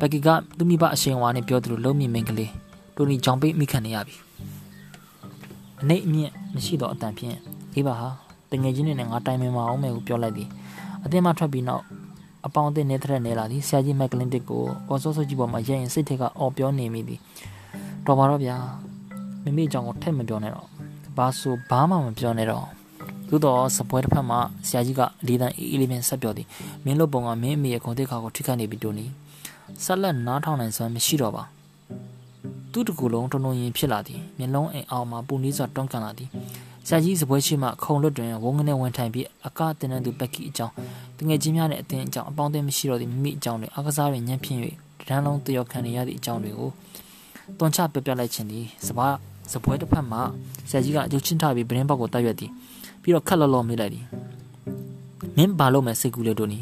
[0.00, 0.28] ဘက်ကီက
[0.58, 2.50] သူမိဘအရှင်ဝါနဲ့ပြောသလိုလုံးမြင့်မိန်းကလေး
[2.96, 4.14] တိုနီကြောင်ပိတ်မိခံနေရပြီ
[5.82, 7.36] အနေအမြင့်မရှိတော့အတန်ဖြင့်
[7.74, 8.08] အေးပါဟာ
[8.50, 10.48] တငယ်ချင်းတွေနဲ့ငါတိုင်မင်မအောင်မယ်ကိုပြောလိုက်သည်
[11.04, 11.84] အသင်းမထွက်ပြီးနောက်
[12.46, 17.20] အပေါင်းအသင်းနေတဲ့နေလာသည်ဆရာကြီးမက်ကလင်တစ်ကိုအော်စောစောကြီးပေါ်မှာရဲရင်စိတ်ထက်ကအော်ပြောနေမိသည်
[18.06, 18.56] တော်ပါတော့ဗျာ
[19.42, 20.66] မိမိအကြောင်းကိုထက်မပြောနဲ့တော့
[21.16, 22.79] ဘာဆိုဘာမှမပြောနဲ့တော့
[23.30, 26.46] သို့တော့စပွဲတစ်ဖက်မှာဆရာကြီးကလေးတန်းအေးအေးလေးပင်ဆက်ပြောသည်
[26.84, 29.06] မင်းလို့ပုံကမင်းအမေရဲ့ခုံတိတ်ခါကိုထိခိုက်နေပြီတိုနီ
[29.84, 31.44] ဆက်လက်နားထောင်နိုင်စွမ်းမရှိတော့ပါ
[32.72, 36.28] သူ့တကူလုံးတုံတုံရင်ဖြစ်လာသည်မျက်လုံးအိမ်အောင်မှာပူနီးစွာတွန်းကန်လာသည်
[36.86, 40.74] ဆရာကြီးစပွဲရှိမှခုံလွတ်တွင်ဝုန်းကနေဝင်ထိုင်ပြီးအကတင်တဲ့သူပက်ကီအကြောင်း
[41.18, 44.58] တငယ်ချင်းများနဲ့အတင်းအကြောင်းအပေါင်းအသင်းမရှိတော့သည့်မိမိအကြောင်းတွေအကစားတွင်ညံ့ဖြင့်၍
[45.08, 46.70] ဒန်းလုံးတယောက်ခံနေရသည့်အကြောင်းတွေကို
[47.58, 49.16] တွန်ချပြပြလိုက်ခြင်းသည်စပါး
[49.52, 50.18] စပွဲတစ်ဖက်မှ
[50.70, 52.50] ဆရာကြီးကအကျုပ်ချင်းထားပြီးဗရင်ဘောက်ကိုတိုက်ရွက်သည်
[53.02, 54.04] ပြီးတော့ခက်လော်လော်မိလိုက်သည်
[55.36, 56.60] မင်းဘာလို့မဲစိတ်ကူးလေတို့နီ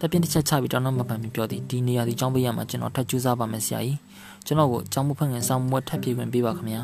[0.00, 3.98] တပြင်းတစ်ချက်ချပြီးတောင်းတော့မပန်ပြီးပြောသည်ဒီနေရာဒီចောင်းပေးရမှာကျွန်တော်ထပ်ကြိုးစားပါမယ်ဆရာကြီး
[4.46, 6.82] ကျွန်တော်ကိုចောင်းမဖွင့်ခင်စောင်းမွက်ထပ်ပြေးဝင်ပေးပါခင်ဗျာ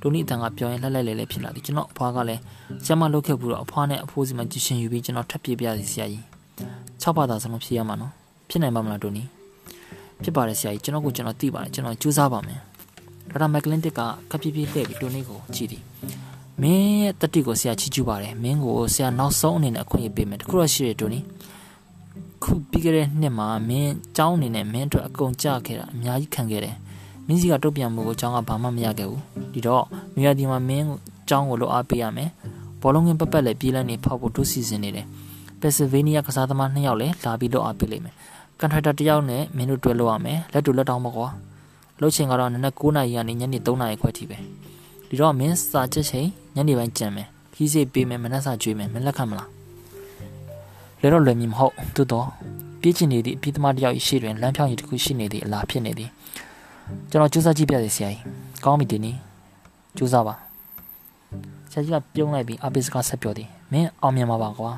[0.00, 2.40] ဒိုနီတန်ကပြောရင်လှက်လှက်လဲလဲဖြစ်လာသည်ကျွန်တော်အဖွားကလည်း
[2.84, 6.24] ဆရာမလုပ်ခဲ့ဘူးတော့အဖွားနဲ့အဖိုးစီမကြည့်ရှင်ယူပြီးကျွန်တော်ထပ်ပြေးပြစီဆရာကြီး
[7.02, 8.12] ၆ပါးသာစလုံးဖြစ်ရမှာနော်
[8.48, 9.22] ဖြစ်နိုင်ပါမလားဒိုနီ
[10.22, 12.60] ဖြစ်ပါတယ်ဆရာကြီးကျွန်တော်ကိုကျွန်တော်သိပါတယ်ကျွန်တော်ကြိုးစားပါမယ်
[13.30, 15.82] ဒေါက်တာမက်ကလင်တစ်ကကပ်ပြပြလှည့်ပြီးဒိုနီကိုကြည့်သည်
[16.62, 21.20] မင်းရဲ့တတိကိုဆရာချီးကျူးပါတယ်မင်းကိုဆရာနောက်ဆုံးအနေနဲ့အခွင့်အရေးပေးမယ်တခုတော့ရှိရဒိုနီ
[22.42, 26.76] ခုပြီးခဲ့တဲ့နှစ်မှာမင်းကျောင်းအနေနဲ့မင်းအတွက်အကုန်ကြခဲ့တာအများကြီးခံခဲ့တယ်
[27.26, 29.84] မင်းစီကတုတ်ပြန်မှုကိုကျောင်းကဘာမှမရခဲ့ဘူးဒီတော့
[30.16, 30.86] နေရာဒီမှာမင်း
[31.28, 32.30] ကျောင်းကိုလိုအားပေးရမယ်
[32.80, 35.06] ဘောလုံးငင်ပပတ်လည်းပြေးလန်းနေဖောက်ဖို့တို့စီစဉ်နေတယ်
[35.60, 38.14] ပက်ဆယ်ဗေးနီးယားကစားသမားနှစ်ယောက်လည်းလာပြီးတော့အားပေးလိမ့်မယ်
[38.60, 41.28] ကန်ထရိုက်တာတစ်ယောက်နဲ့မင်းတို့တွေ့လို့ရမယ်လက်တူလက်တောင်းမကွာ
[42.00, 44.36] လှုပ်ချင်ကတော့နနက်9နာရီကနေညနေ3နာရီခွဲထိပဲ
[45.10, 49.48] ဒီတော့မင်းစာချက်ချိန်ညနေပိုင်းကြံမယ်ခီးစိတ်ပေးမယ်မနှက်စာကျွေးမယ်မင်းလက်ခံမလား
[51.00, 52.26] လဲတော့လွယ်မည်မဟုတ်သို့တော့
[52.80, 56.10] ပြေးချင်နေသည့်အပြည့်သမားတယောက်ရှိတွင်လမ်းဖြောင်းရည်တစ်ခုရှိနေသည့်အလားဖြစ်နေသည်
[57.10, 58.22] ကျွန်တော်စူးစမ်းကြည့်ပြစေဆရာကြီး
[58.64, 59.16] ကောင်းပြီဒီနေ့
[59.96, 60.34] စူးစမ်းပါ
[61.70, 64.72] ဆရာကြီးကပြုံးလိုက်ပြီးအပိစကားဆက်ပြောသည်မင်းအောင်မြင်ပါပါကွာ